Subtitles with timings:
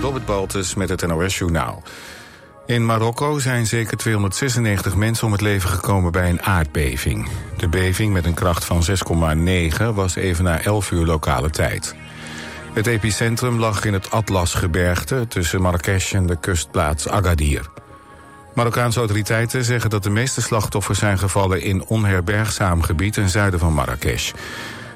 [0.00, 1.82] Robert Baltus met het NOS Journaal.
[2.66, 7.28] In Marokko zijn zeker 296 mensen om het leven gekomen bij een aardbeving.
[7.56, 8.82] De beving met een kracht van
[9.78, 11.94] 6,9 was even na 11 uur lokale tijd.
[12.72, 17.70] Het epicentrum lag in het Atlasgebergte tussen Marrakesh en de kustplaats Agadir.
[18.54, 23.72] Marokkaanse autoriteiten zeggen dat de meeste slachtoffers zijn gevallen in onherbergzaam gebied ten zuiden van
[23.72, 24.32] Marrakesh.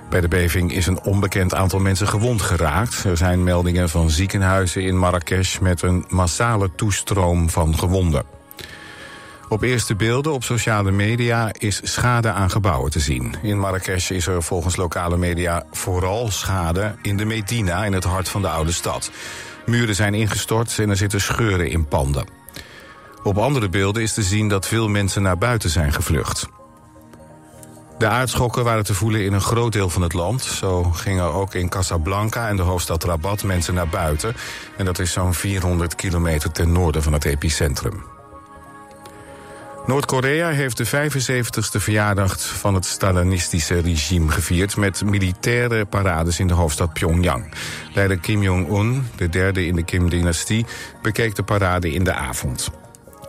[0.08, 3.04] Bij de beving is een onbekend aantal mensen gewond geraakt.
[3.04, 8.24] Er zijn meldingen van ziekenhuizen in Marrakesh met een massale toestroom van gewonden.
[9.48, 13.34] Op eerste beelden op sociale media is schade aan gebouwen te zien.
[13.42, 18.28] In Marrakesh is er volgens lokale media vooral schade in de Medina, in het hart
[18.28, 19.10] van de oude stad.
[19.66, 22.26] Muren zijn ingestort en er zitten scheuren in panden.
[23.22, 26.48] Op andere beelden is te zien dat veel mensen naar buiten zijn gevlucht.
[27.98, 30.42] De aardschokken waren te voelen in een groot deel van het land.
[30.42, 34.34] Zo gingen ook in Casablanca en de hoofdstad Rabat mensen naar buiten.
[34.76, 38.04] En dat is zo'n 400 kilometer ten noorden van het epicentrum.
[39.86, 44.76] Noord-Korea heeft de 75ste verjaardag van het Stalinistische regime gevierd...
[44.76, 47.52] met militaire parades in de hoofdstad Pyongyang.
[47.94, 50.66] Leider Kim Jong-un, de derde in de Kim-dynastie,
[51.02, 52.70] bekeek de parade in de avond.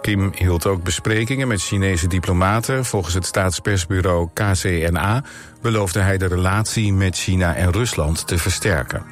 [0.01, 2.85] Kim hield ook besprekingen met Chinese diplomaten.
[2.85, 5.23] Volgens het staatspersbureau KCNA
[5.61, 9.03] beloofde hij de relatie met China en Rusland te versterken.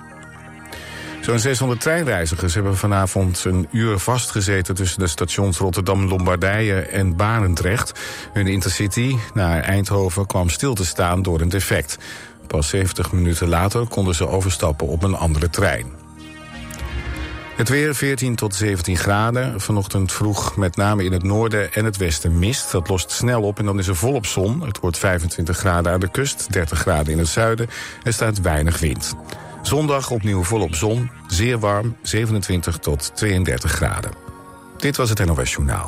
[1.21, 4.75] Zo'n 600 treinreizigers hebben vanavond een uur vastgezeten...
[4.75, 7.99] tussen de stations Rotterdam-Lombardije en Barendrecht.
[8.33, 11.97] Hun intercity naar Eindhoven kwam stil te staan door een defect.
[12.47, 15.96] Pas 70 minuten later konden ze overstappen op een andere trein.
[17.57, 19.61] Het weer 14 tot 17 graden.
[19.61, 22.71] Vanochtend vroeg met name in het noorden en het westen mist.
[22.71, 24.61] Dat lost snel op en dan is er volop zon.
[24.61, 27.67] Het wordt 25 graden aan de kust, 30 graden in het zuiden.
[28.03, 29.15] Er staat weinig wind.
[29.61, 34.11] Zondag opnieuw volop zon, zeer warm, 27 tot 32 graden.
[34.77, 35.87] Dit was het NOS Journaal.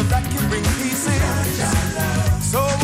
[0.00, 2.40] that can bring peace in.
[2.40, 2.81] So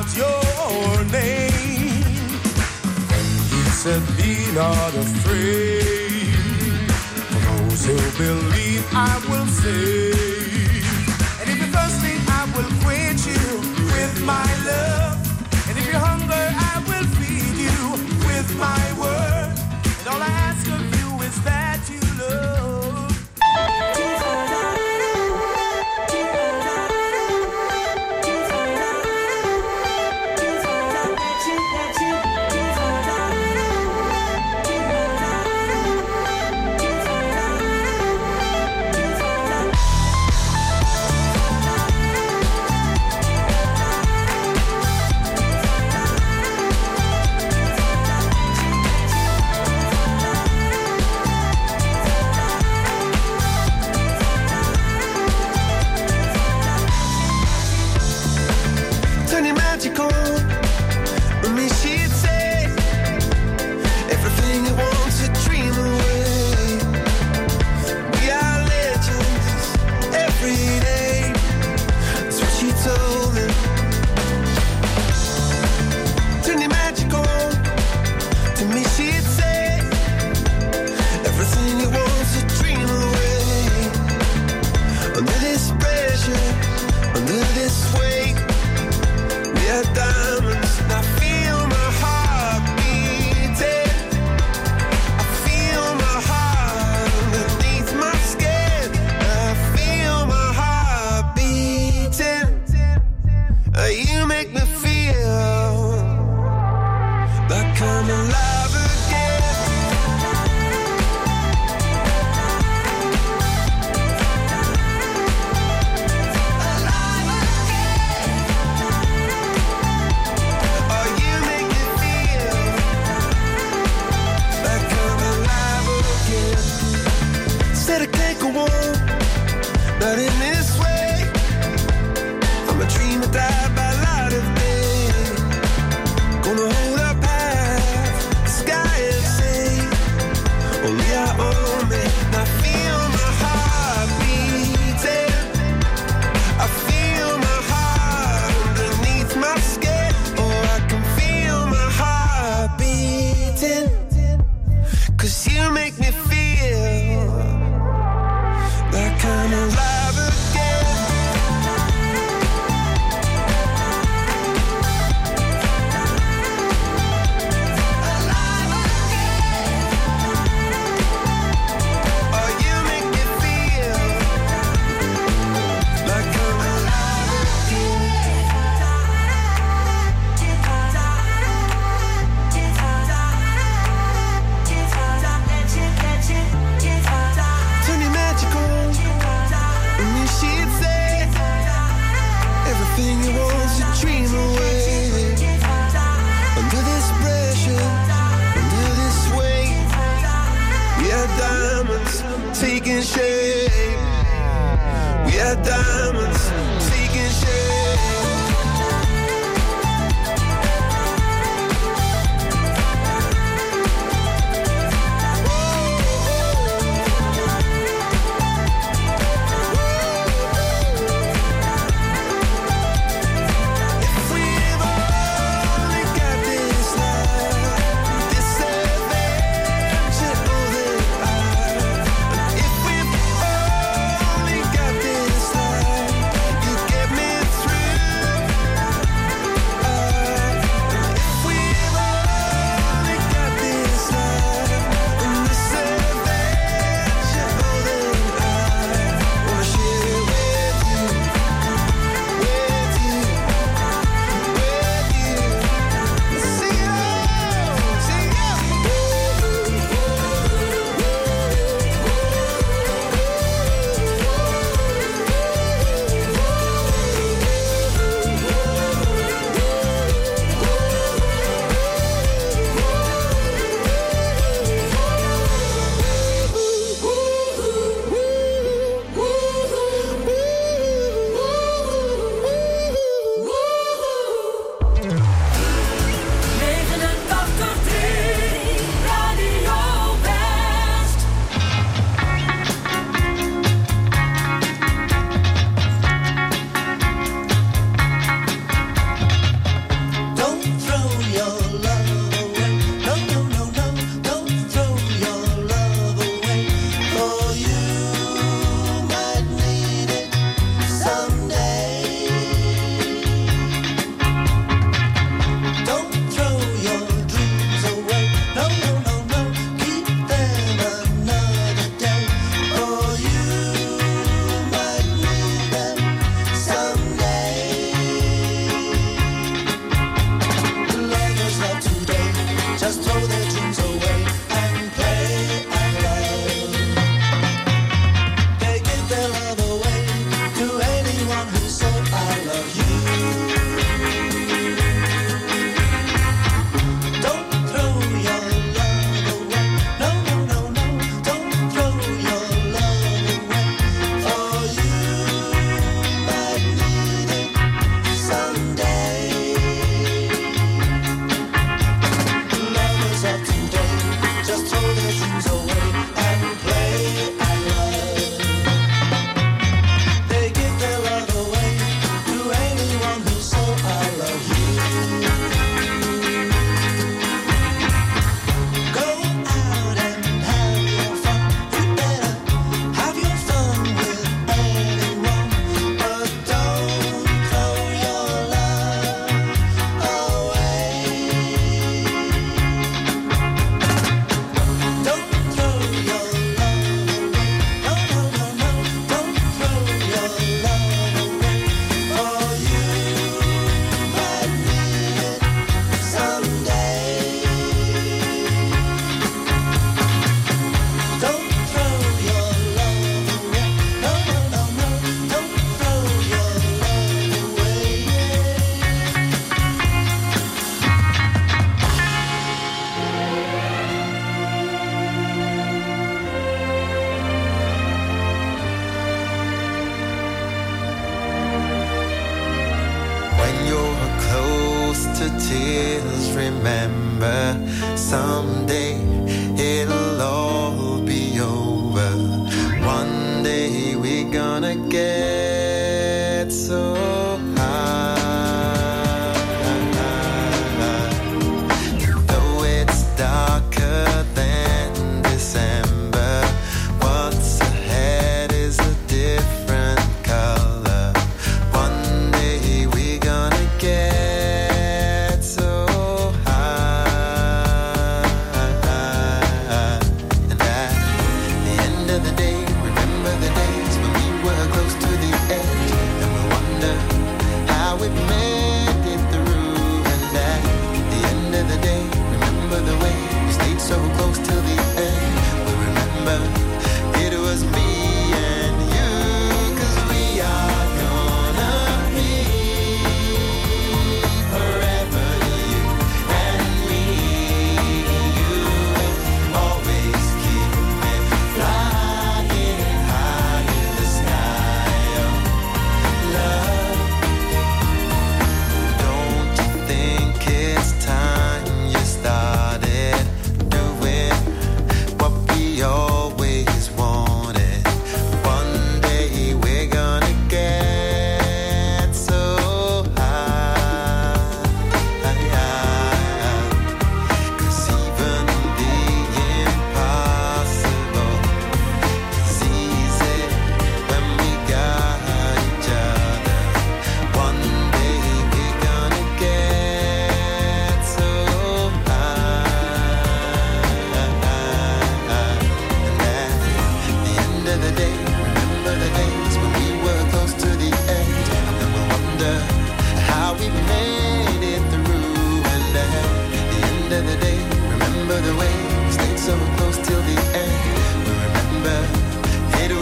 [0.00, 2.04] out your name.
[3.16, 6.32] And he said, Be not afraid.
[7.28, 10.84] For those who believe, I will save.
[11.40, 13.46] And if you're thirsty, I will quench you
[13.94, 15.16] with my love.
[15.68, 17.80] And if you're hungry, I will feed you
[18.28, 19.52] with my word.
[19.98, 20.99] And all I ask of you.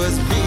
[0.09, 0.38] Cause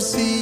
[0.00, 0.39] see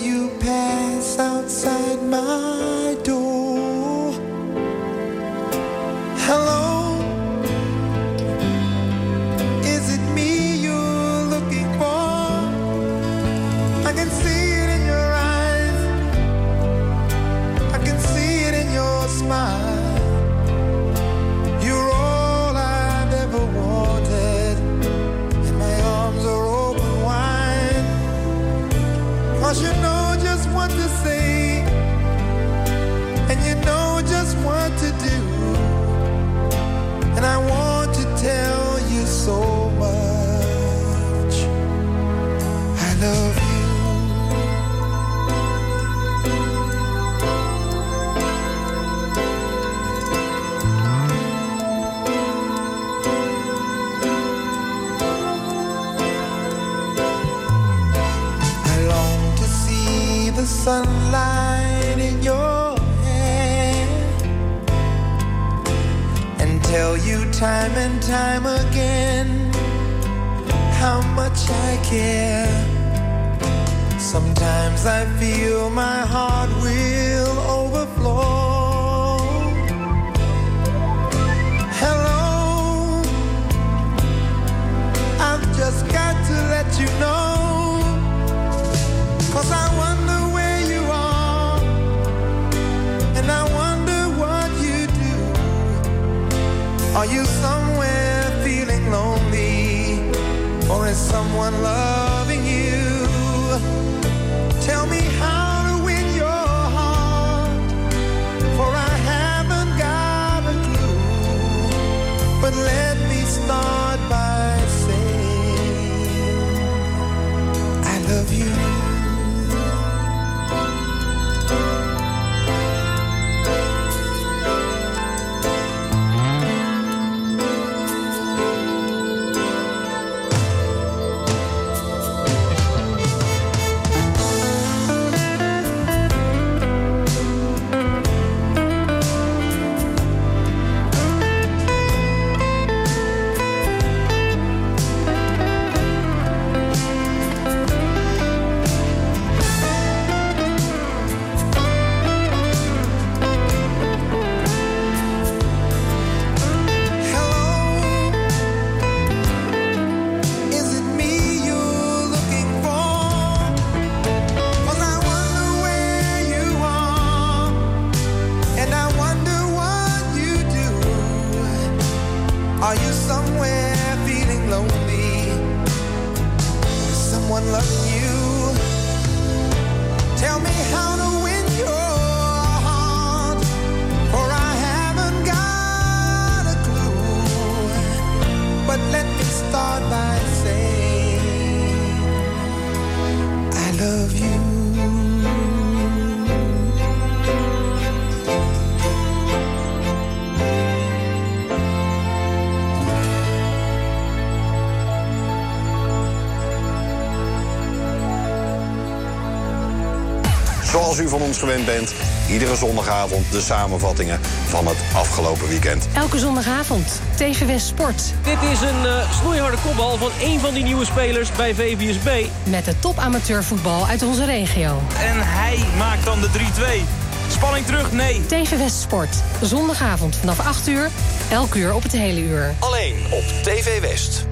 [211.29, 211.95] ons gewend bent.
[212.31, 215.89] Iedere zondagavond de samenvattingen van het afgelopen weekend.
[215.95, 218.03] Elke zondagavond, TV West Sport.
[218.23, 222.27] Dit is een uh, snoeiharde kopbal van een van die nieuwe spelers bij VVSB.
[222.43, 224.83] Met de top amateurvoetbal uit onze regio.
[224.99, 227.09] En hij maakt dan de 3-2.
[227.31, 227.93] Spanning terug?
[227.93, 228.27] Nee.
[228.27, 229.17] TV West Sport.
[229.43, 230.91] Zondagavond vanaf 8 uur.
[231.31, 232.55] Elk uur op het hele uur.
[232.59, 234.27] Alleen op TV West.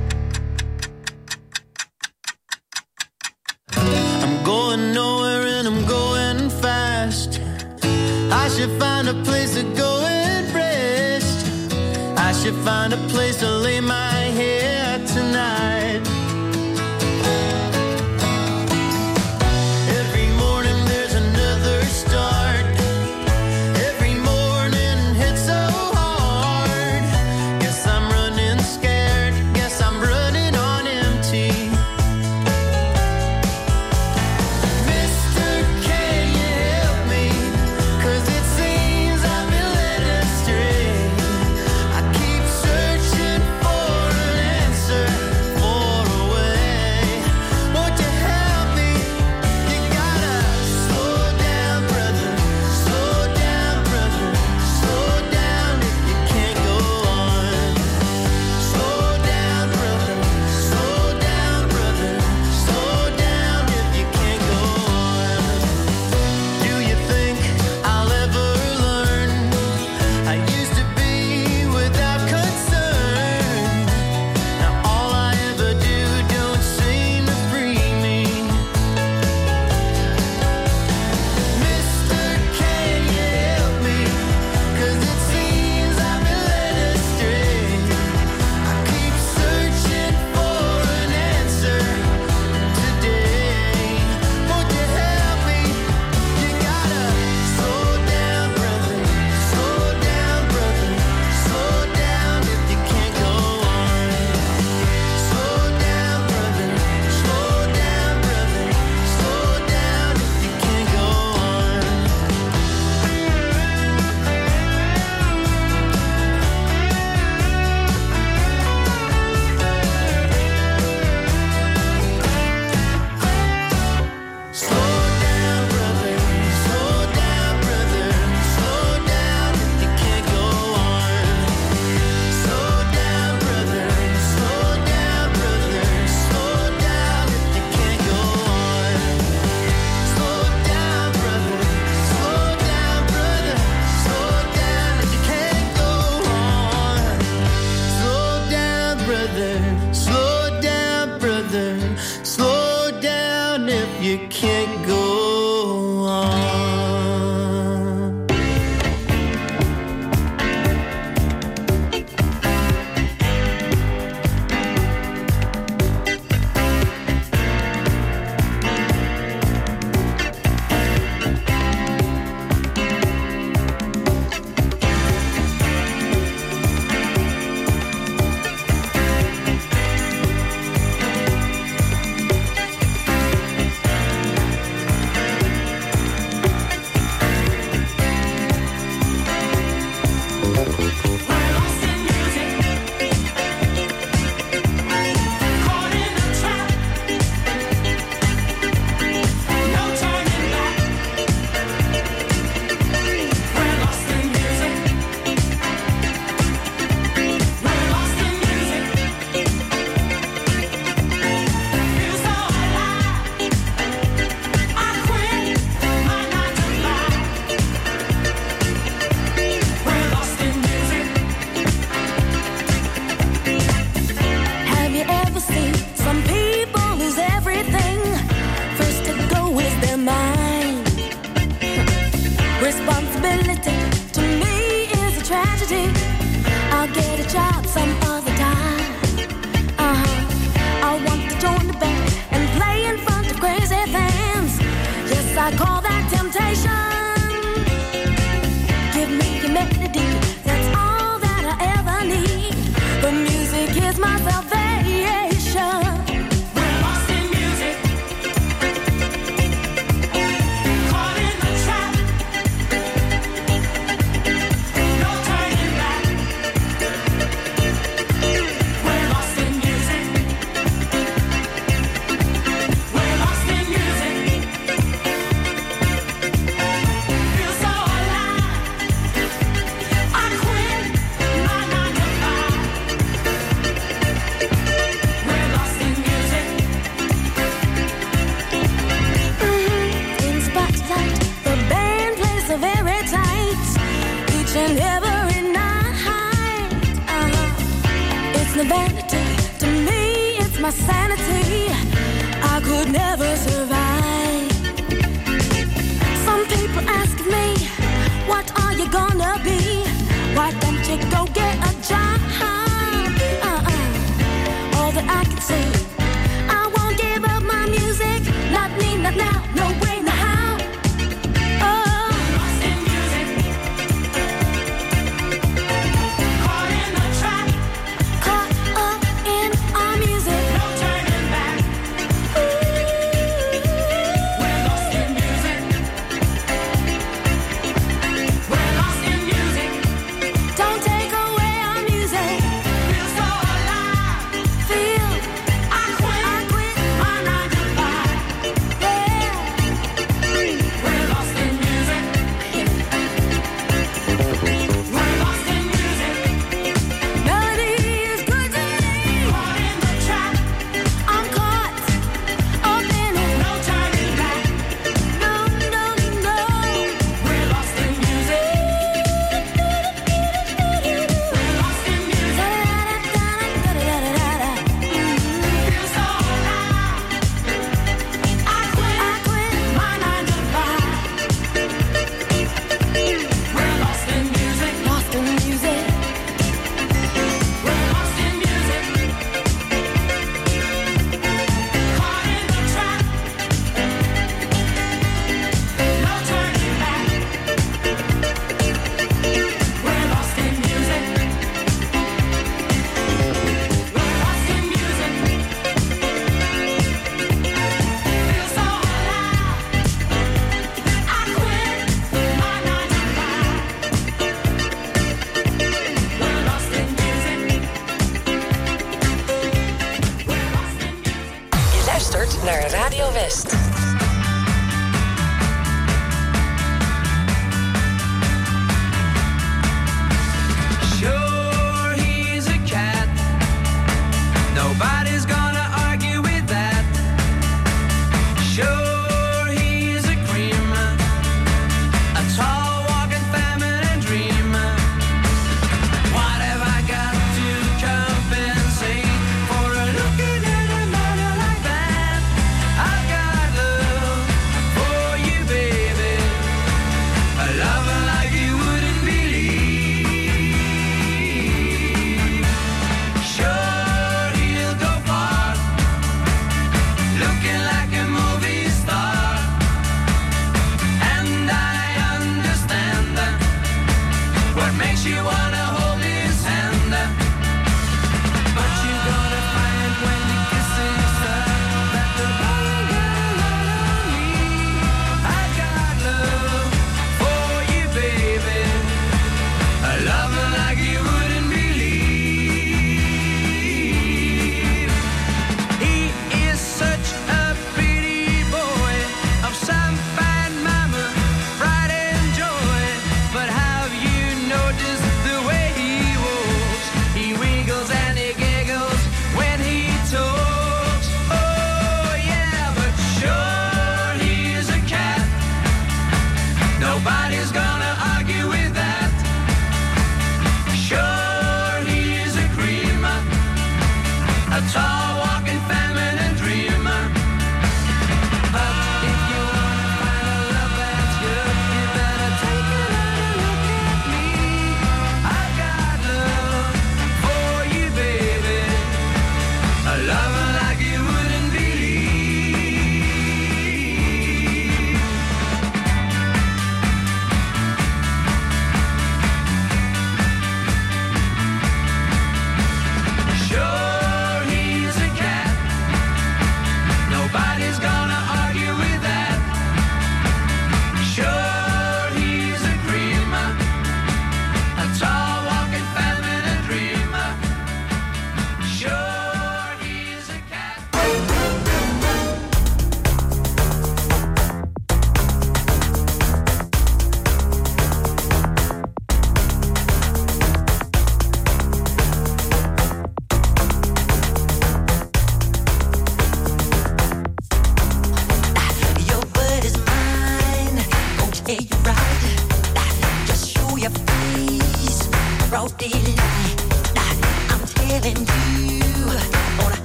[12.42, 16.25] Should find a place to lay my head tonight.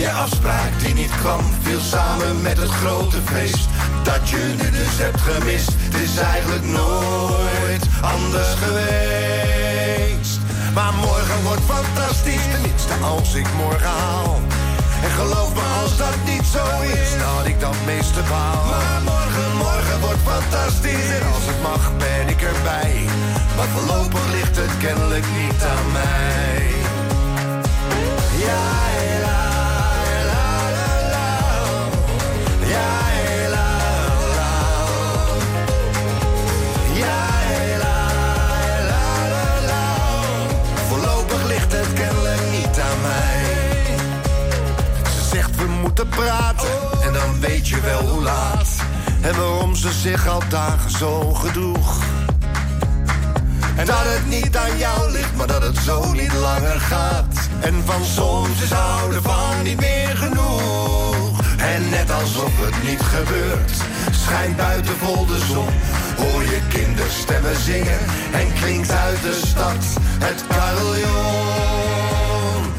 [0.00, 3.68] Je afspraak die niet kwam, viel samen met het grote feest.
[4.02, 10.38] Dat je nu dus hebt gemist, het is eigenlijk nooit anders geweest.
[10.74, 14.40] Maar morgen wordt fantastisch, tenminste als ik morgen haal.
[15.02, 16.64] En geloof me, als dat niet zo
[17.00, 18.64] is, had ik dat meeste baal.
[18.72, 21.08] Maar morgen, morgen wordt fantastisch.
[21.18, 22.94] En als het mag, ben ik erbij.
[23.56, 26.68] Maar voorlopig ligt het kennelijk niet aan mij.
[28.46, 28.80] Ja,
[29.19, 29.19] la,
[46.10, 48.68] praten en dan weet je wel hoe laat.
[49.20, 52.02] En waarom ze zich al dagen zo gedroeg.
[53.76, 57.48] En dat het niet aan jou ligt, maar dat het zo niet langer gaat.
[57.60, 61.09] En van soms is houden van niet meer genoeg.
[61.60, 63.72] En net alsof het niet gebeurt,
[64.10, 65.68] schijnt buiten vol de zon.
[66.16, 67.98] Hoor je kinderstemmen zingen
[68.32, 69.84] en klinkt uit de stad
[70.24, 71.60] het carillon.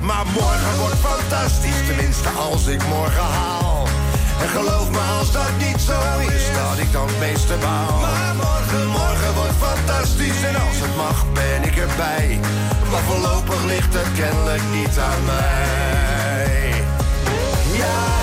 [0.02, 3.88] Maar morgen wordt fantastisch, tenminste als ik morgen haal.
[4.42, 5.98] En geloof me als dat niet zo
[6.36, 8.00] is, dat ik dan het meeste baal.
[8.00, 12.40] Maar morgen, morgen wordt fantastisch en als het mag ben ik erbij.
[12.92, 16.74] Maar voorlopig ligt het kennelijk niet aan mij.
[17.82, 18.21] Ja,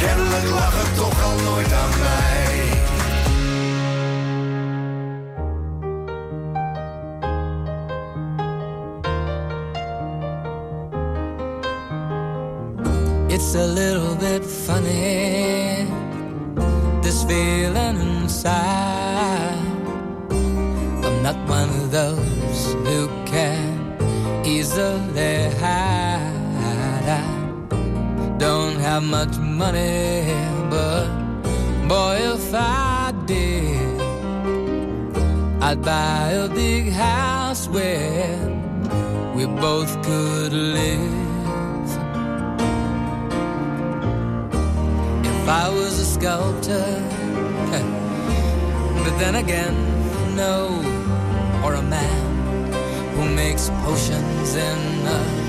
[0.00, 2.36] Kennelijk lag het toch al nooit aan mij.
[13.28, 15.86] It's a little bit funny,
[17.02, 19.56] this feeling inside.
[21.04, 23.96] I'm not one of those who can
[24.44, 25.97] easily hide.
[29.00, 30.24] Have much money,
[30.70, 31.06] but
[31.86, 34.00] boy, if I did,
[35.62, 38.38] I'd buy a big house where
[39.36, 41.88] we both could live.
[45.32, 46.88] If I was a sculptor,
[49.04, 49.76] but then again,
[50.34, 50.82] no,
[51.64, 52.72] or a man
[53.14, 55.48] who makes potions in a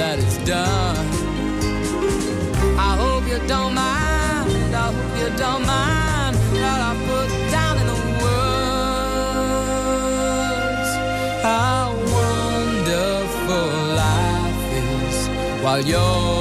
[0.00, 1.06] That it's done,
[2.88, 4.74] I hope you don't mind.
[4.74, 8.50] I hope you don't mind what I put down in the words.
[11.42, 11.84] How
[12.18, 13.68] wonderful
[14.04, 15.16] life is
[15.62, 16.39] while you're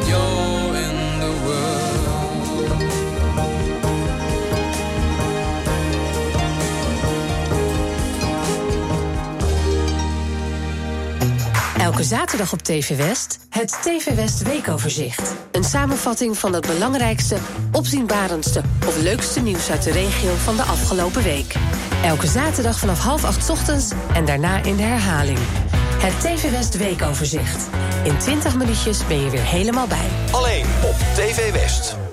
[0.00, 1.82] while in the world.
[11.78, 15.34] Elke zaterdag op TV West het TV West Weekoverzicht.
[15.50, 17.36] Een samenvatting van het belangrijkste,
[17.72, 21.54] opzienbarendste of leukste nieuws uit de regio van de afgelopen week.
[22.04, 25.38] Elke zaterdag vanaf half acht ochtends en daarna in de herhaling.
[26.02, 27.68] Het TV West Weekoverzicht.
[28.04, 30.08] In 20 minuutjes ben je weer helemaal bij.
[30.32, 32.11] Alleen op TV West.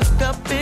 [0.00, 0.57] took up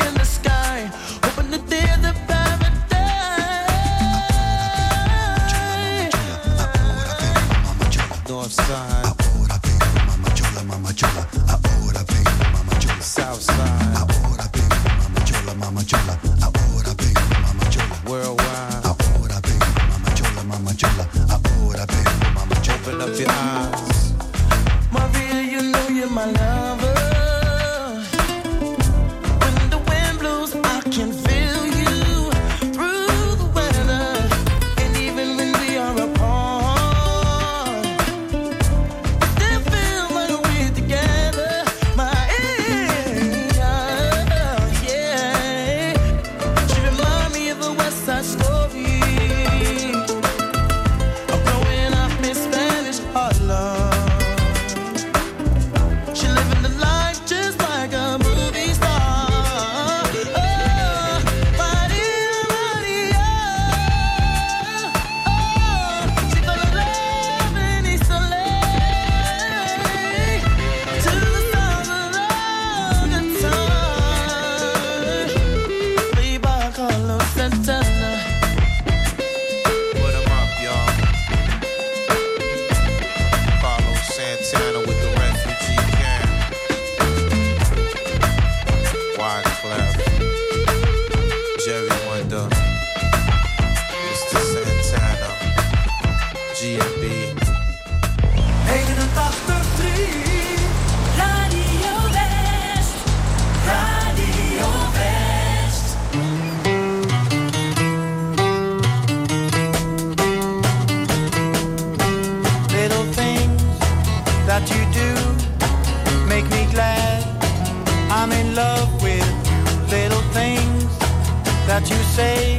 [122.17, 122.57] say,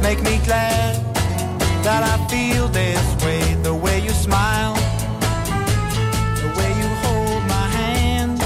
[0.00, 0.94] make me glad
[1.82, 3.42] that I feel this way.
[3.64, 4.74] The way you smile,
[6.42, 8.38] the way you hold my hand,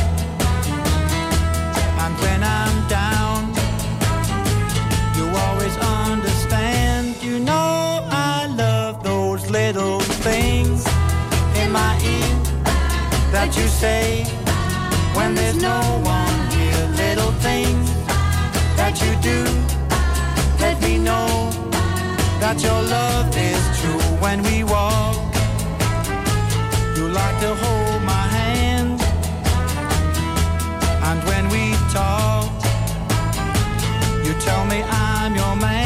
[2.03, 3.41] and when I'm down,
[5.17, 7.23] you always understand.
[7.23, 10.87] You know I love those little things
[11.61, 12.35] in my ear
[13.35, 14.25] that you say
[15.17, 16.87] when there's no one here.
[17.05, 17.87] Little things
[18.79, 19.64] that you do
[21.05, 21.51] know
[22.41, 25.17] that your love is true when we walk.
[26.97, 28.99] You like to hold my hand,
[31.09, 32.51] and when we talk,
[34.25, 35.84] you tell me I'm your man.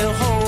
[0.00, 0.39] eu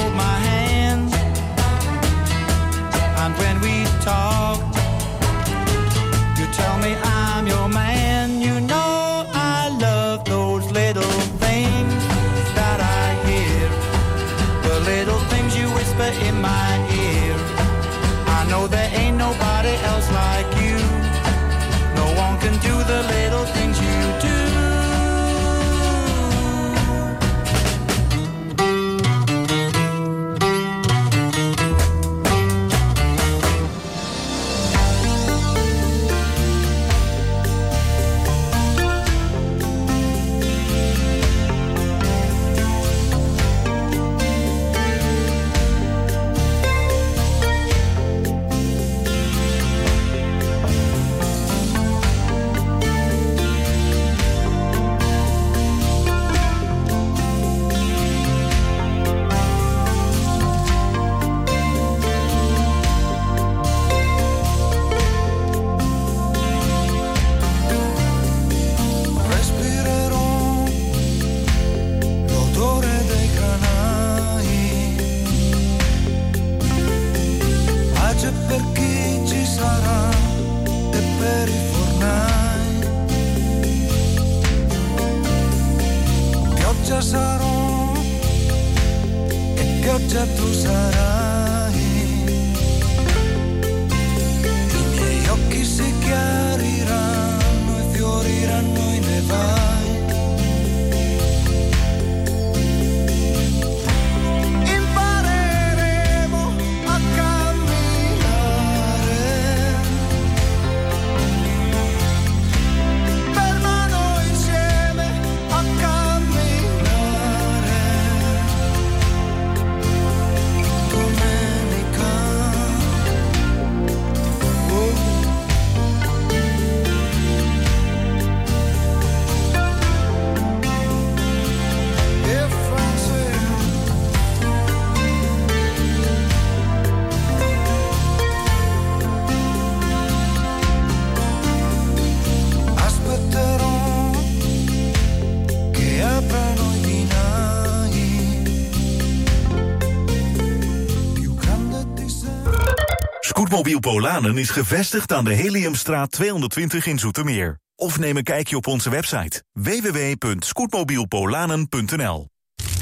[153.62, 157.58] Scootmobiel Polanen is gevestigd aan de Heliumstraat 220 in Zoetermeer.
[157.76, 162.28] Of neem een kijkje op onze website www.scootmobielpolanen.nl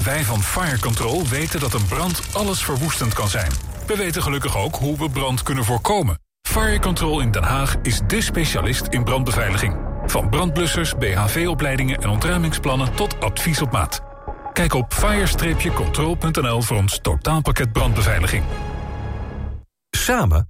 [0.05, 3.51] Wij van Fire Control weten dat een brand alles verwoestend kan zijn.
[3.87, 6.21] We weten gelukkig ook hoe we brand kunnen voorkomen.
[6.49, 9.77] Fire Control in Den Haag is dé specialist in brandbeveiliging.
[10.07, 14.01] Van brandblussers, BHV-opleidingen en ontruimingsplannen tot advies op maat.
[14.53, 18.45] Kijk op fire-control.nl voor ons totaalpakket brandbeveiliging.
[19.91, 20.50] Samen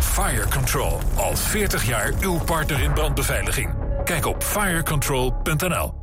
[0.00, 3.74] Fire Control, al 40 jaar uw partner in brandbeveiliging.
[4.04, 5.94] Kijk op firecontrol.nl.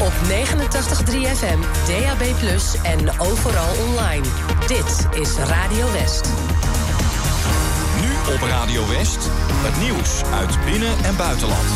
[0.00, 2.22] Op 89.3 FM, DAB+,
[2.82, 4.26] en overal online.
[4.66, 6.28] Dit is Radio West.
[8.00, 9.30] Nu op Radio West,
[9.62, 11.68] het nieuws uit binnen- en buitenland.